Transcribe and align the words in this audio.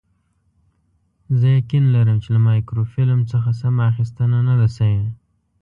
زه 1.39 1.47
یقین 1.57 1.83
لرم 1.95 2.17
چې 2.23 2.29
له 2.35 2.39
مایکروفیلم 2.47 3.21
څخه 3.31 3.49
سمه 3.61 3.83
اخیستنه 3.91 4.39
نه 4.47 4.53
ده 4.59 4.67
شوې. 4.77 5.03